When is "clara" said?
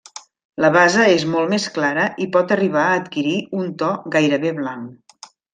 1.75-2.07